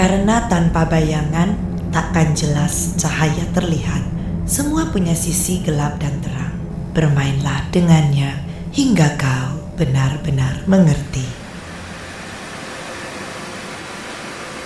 [0.00, 1.52] Karena tanpa bayangan
[1.92, 4.00] takkan jelas cahaya terlihat.
[4.48, 6.56] Semua punya sisi gelap dan terang.
[6.96, 8.32] Bermainlah dengannya
[8.72, 11.28] hingga kau benar-benar mengerti.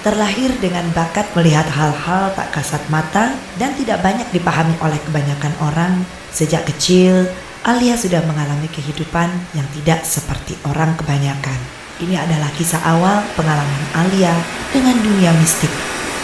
[0.06, 6.06] Terlahir dengan bakat melihat hal-hal tak kasat mata dan tidak banyak dipahami oleh kebanyakan orang,
[6.30, 7.26] sejak kecil
[7.66, 11.73] Alia sudah mengalami kehidupan yang tidak seperti orang kebanyakan.
[12.02, 14.34] Ini adalah kisah awal pengalaman Alia
[14.74, 15.70] dengan dunia mistik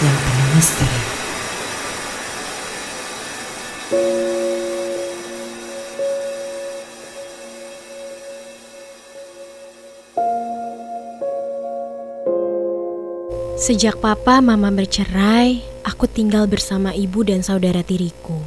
[0.03, 1.03] yang penuh misteri.
[13.61, 18.43] Sejak papa mama bercerai, aku tinggal bersama ibu dan saudara tiriku.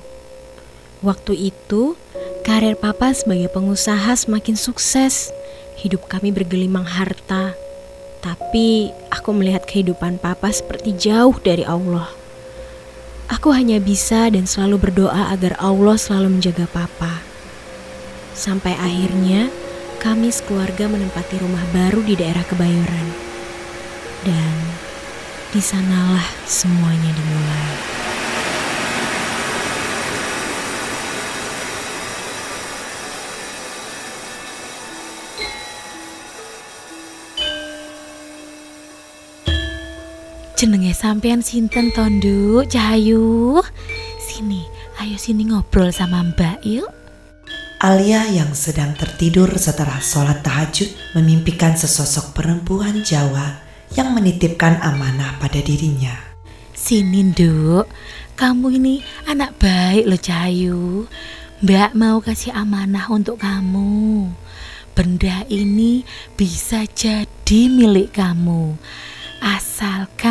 [1.00, 1.96] Waktu itu,
[2.44, 5.32] karir papa sebagai pengusaha semakin sukses.
[5.84, 7.52] Hidup kami bergelimang harta.
[8.24, 12.08] Tapi aku melihat kehidupan papa seperti jauh dari Allah.
[13.28, 17.20] Aku hanya bisa dan selalu berdoa agar Allah selalu menjaga papa.
[18.32, 19.52] Sampai akhirnya
[20.00, 23.08] kami sekeluarga menempati rumah baru di daerah Kebayoran.
[24.24, 24.56] Dan
[25.52, 28.03] di sanalah semuanya dimulai.
[40.64, 43.60] Jenenge sampean sinten Tondo, Cahayu?
[44.16, 44.64] Sini,
[44.96, 46.88] ayo sini ngobrol sama Mbak yuk.
[47.84, 50.88] Alia yang sedang tertidur setelah sholat tahajud
[51.20, 53.60] memimpikan sesosok perempuan Jawa
[54.00, 56.16] yang menitipkan amanah pada dirinya.
[56.72, 57.84] Sini, Nduk.
[58.40, 61.12] Kamu ini anak baik loh, Cahayu.
[61.60, 64.32] Mbak mau kasih amanah untuk kamu.
[64.96, 66.08] Benda ini
[66.40, 68.80] bisa jadi milik kamu.
[69.44, 70.23] Asalkan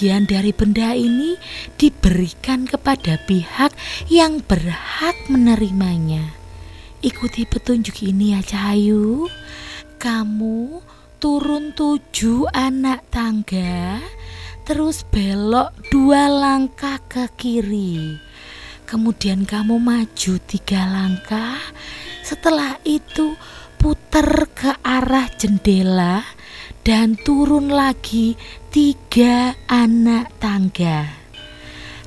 [0.00, 1.36] sebagian dari benda ini
[1.76, 3.68] diberikan kepada pihak
[4.08, 6.24] yang berhak menerimanya.
[7.04, 9.28] Ikuti petunjuk ini ya Cahayu.
[10.00, 10.80] Kamu
[11.20, 14.00] turun tujuh anak tangga,
[14.64, 18.16] terus belok dua langkah ke kiri.
[18.88, 21.60] Kemudian kamu maju tiga langkah.
[22.24, 23.36] Setelah itu
[23.76, 26.24] putar ke arah jendela
[26.80, 28.40] dan turun lagi
[28.72, 31.12] tiga anak tangga.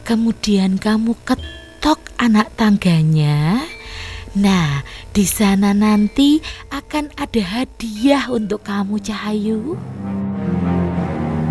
[0.04, 3.62] Kemudian kamu ketok anak tangganya.
[4.34, 4.82] Nah,
[5.14, 6.42] di sana nanti
[6.74, 9.78] akan ada hadiah untuk kamu, Cahayu.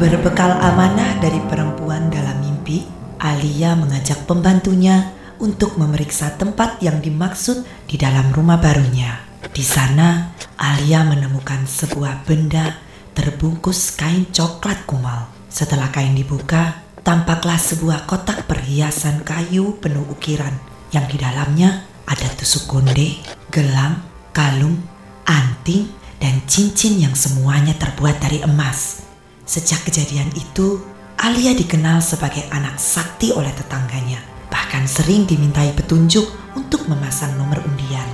[0.03, 2.83] Berbekal amanah dari perempuan dalam mimpi,
[3.23, 9.23] Alia mengajak pembantunya untuk memeriksa tempat yang dimaksud di dalam rumah barunya.
[9.55, 15.29] Di sana, Alia menemukan sebuah benda terbungkus kain coklat kumal.
[15.53, 20.57] Setelah kain dibuka, tampaklah sebuah kotak perhiasan kayu penuh ukiran
[20.93, 24.01] yang di dalamnya ada tusuk konde, gelang,
[24.33, 24.81] kalung,
[25.29, 25.89] anting,
[26.21, 29.03] dan cincin yang semuanya terbuat dari emas.
[29.43, 30.81] Sejak kejadian itu,
[31.19, 34.19] Alia dikenal sebagai anak sakti oleh tetangganya,
[34.51, 36.27] bahkan sering dimintai petunjuk
[36.59, 38.07] untuk memasang nomor undian.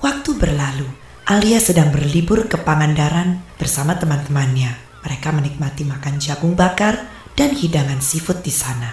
[0.00, 0.88] Waktu berlalu,
[1.30, 4.74] Alia sedang berlibur ke Pangandaran bersama teman-temannya.
[5.06, 7.06] Mereka menikmati makan jagung bakar
[7.38, 8.90] dan hidangan seafood di sana.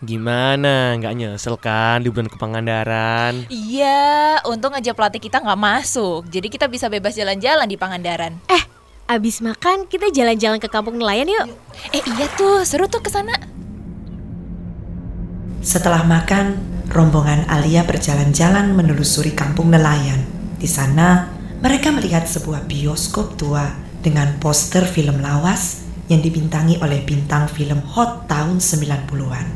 [0.00, 0.96] Gimana?
[0.96, 3.52] Nggak nyesel kan liburan ke Pangandaran?
[3.52, 6.24] Iya, untung aja pelatih kita nggak masuk.
[6.32, 8.32] Jadi kita bisa bebas jalan-jalan di Pangandaran.
[8.48, 8.64] Eh,
[9.12, 11.52] abis makan kita jalan-jalan ke kampung nelayan yuk.
[11.92, 13.36] Eh iya tuh, seru tuh ke sana.
[15.60, 20.24] Setelah makan, rombongan Alia berjalan-jalan menelusuri kampung nelayan.
[20.56, 21.28] Di sana,
[21.60, 23.68] mereka melihat sebuah bioskop tua
[24.00, 29.46] dengan poster film lawas yang dibintangi oleh bintang film hot tahun 90-an.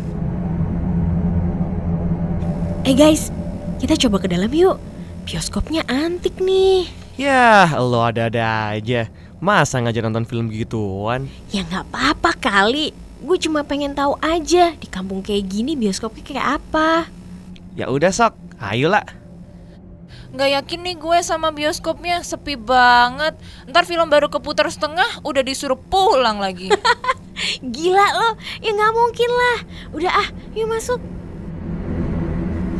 [2.84, 3.32] Eh guys,
[3.80, 4.76] kita coba ke dalam yuk.
[5.24, 6.90] Bioskopnya antik nih.
[7.16, 9.08] Ya, lo ada-ada aja.
[9.40, 11.24] Masa ngajak nonton film gituan?
[11.48, 12.92] Ya nggak apa-apa kali.
[13.20, 17.19] Gue cuma pengen tahu aja di kampung kayak gini bioskopnya kayak apa.
[17.80, 19.08] Ya udah sok, ayolah.
[20.36, 23.40] Nggak yakin nih gue sama bioskopnya sepi banget.
[23.72, 26.68] Ntar film baru keputar setengah udah disuruh pulang lagi.
[27.74, 29.58] Gila lo, ya nggak mungkin lah.
[29.96, 31.00] Udah ah, yuk masuk.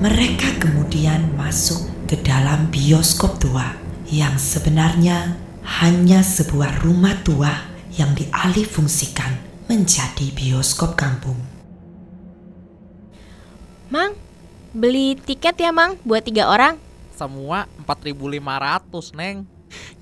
[0.05, 3.73] Mereka kemudian masuk ke dalam bioskop tua
[4.05, 5.33] yang sebenarnya
[5.81, 7.57] hanya sebuah rumah tua
[7.97, 9.33] yang dialih fungsikan
[9.65, 11.41] menjadi bioskop kampung.
[13.89, 14.15] Mang,
[14.71, 16.79] beli tiket ya Mang buat tiga orang.
[17.15, 19.45] Semua 4.500, Neng.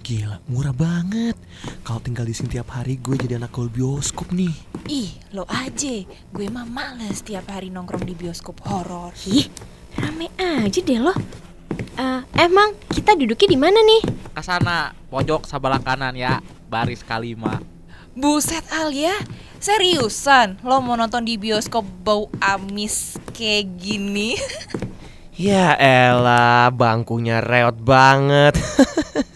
[0.01, 1.37] Gila, murah banget.
[1.85, 4.55] Kalau tinggal di sini tiap hari gue jadi anak gaul bioskop nih.
[4.89, 5.95] Ih, lo aja.
[6.33, 9.13] Gue mah males tiap hari nongkrong di bioskop horor.
[9.29, 9.53] Ih,
[10.01, 11.13] rame aja deh lo.
[11.99, 14.03] Eh, emang kita duduknya di mana nih?
[14.33, 17.61] Ke sana, pojok sebelah kanan ya, baris kelima.
[18.19, 19.15] Buset Alia,
[19.63, 24.35] seriusan lo mau nonton di bioskop bau amis kayak gini?
[25.39, 28.59] Ya elah, bangkunya reot banget.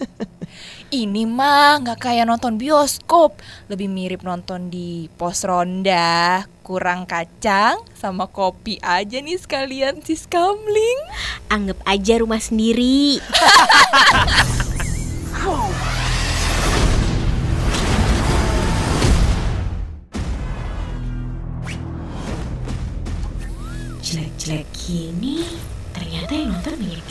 [0.90, 3.38] Ini mah nggak kayak nonton bioskop,
[3.70, 10.98] lebih mirip nonton di pos ronda, kurang kacang sama kopi aja nih sekalian sis kamling.
[11.46, 13.22] Anggap aja rumah sendiri.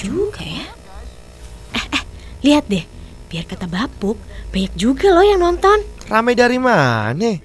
[0.01, 0.65] juga ya.
[1.77, 2.03] Eh, eh,
[2.41, 2.85] lihat deh.
[3.31, 4.19] Biar kata Bapuk,
[4.51, 5.79] banyak juga loh yang nonton.
[6.11, 7.39] Rame dari mana?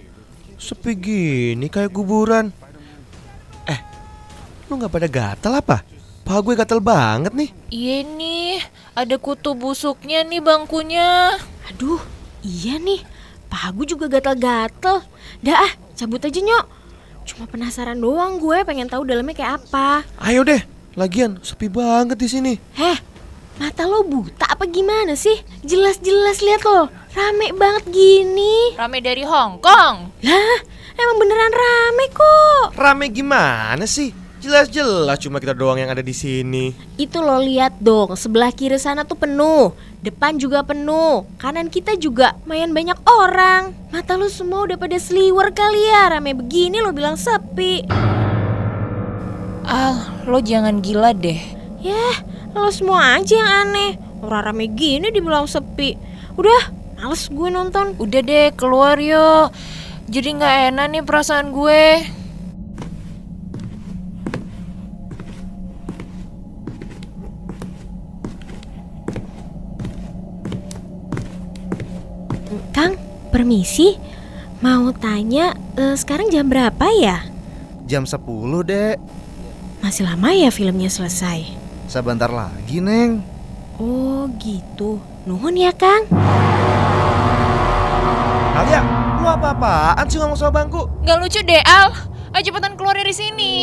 [0.59, 2.51] Sepi gini kayak kuburan.
[3.71, 3.79] Eh,
[4.67, 5.87] lu nggak pada gatel apa?
[6.27, 7.51] Paha gue gatel banget nih.
[7.71, 8.59] Iya nih,
[8.99, 11.39] ada kutu busuknya nih bangkunya.
[11.71, 12.03] Aduh,
[12.43, 12.99] iya nih.
[13.47, 15.07] Paha gue juga gatal-gatal.
[15.39, 16.67] Dah ah, cabut aja nyok.
[17.31, 20.03] Cuma penasaran doang gue pengen tahu dalamnya kayak apa.
[20.19, 20.67] Ayo deh,
[20.97, 22.53] lagian sepi banget di sini.
[22.73, 22.99] Heh,
[23.61, 25.37] mata lo buta apa gimana sih?
[25.61, 28.73] Jelas-jelas lihat lo, rame banget gini.
[28.81, 29.97] Rame dari Hong Kong.
[30.25, 30.59] Lah,
[30.97, 32.67] emang beneran rame kok.
[32.81, 34.17] Rame gimana sih?
[34.41, 36.73] Jelas-jelas cuma kita doang yang ada di sini.
[36.97, 42.41] Itu lo lihat dong, sebelah kiri sana tuh penuh, depan juga penuh, kanan kita juga
[42.49, 43.77] main banyak orang.
[43.93, 47.85] Mata lo semua udah pada sliwer kali ya, rame begini lo bilang sepi.
[49.67, 49.99] Al,
[50.31, 51.43] lo jangan gila deh.
[51.83, 52.23] Yah,
[52.55, 53.99] lo semua aja yang aneh.
[54.23, 55.99] Orang rame gini dibilang sepi.
[56.39, 56.71] Udah,
[57.03, 57.99] males gue nonton.
[57.99, 59.51] Udah deh, keluar yuk.
[60.07, 61.83] Jadi nggak enak nih perasaan gue.
[72.71, 72.95] Kang,
[73.35, 73.99] permisi.
[74.63, 77.27] Mau tanya, eh, sekarang jam berapa ya?
[77.91, 79.26] Jam 10 dek
[79.87, 81.47] Masih lama ya filmnya selesai?
[81.87, 83.23] Sebentar lagi neng
[83.79, 84.99] Oh gitu.
[85.23, 86.11] Nuhun ya Kang.
[88.51, 88.83] Alia,
[89.23, 90.91] lu apa-apaan sih ngomong sama bangku?
[91.07, 91.95] Nggak lucu deh, Al.
[92.35, 93.55] Ayo cepetan keluar dari sini.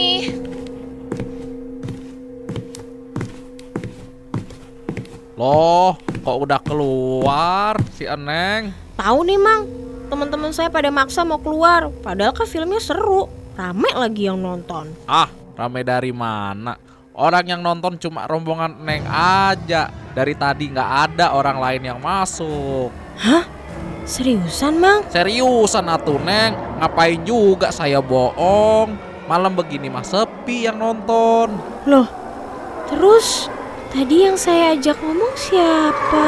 [5.36, 8.72] Loh, kok udah keluar si Eneng?
[8.96, 9.68] Tahu nih Mang,
[10.08, 11.92] teman-teman saya pada maksa mau keluar.
[12.00, 13.28] Padahal kan filmnya seru.
[13.60, 14.88] Rame lagi yang nonton.
[15.04, 16.76] Ah, rame dari mana?
[17.14, 19.90] Orang yang nonton cuma rombongan Neng aja.
[20.14, 22.90] Dari tadi nggak ada orang lain yang masuk.
[24.04, 25.06] Seriusan Mang?
[25.14, 28.94] Seriusan atuh Neng, ngapain juga saya bohong?
[29.30, 31.56] Malam begini mah sepi yang nonton.
[31.88, 32.10] Loh,
[32.92, 33.48] terus
[33.96, 36.26] tadi yang saya ajak ngomong siapa?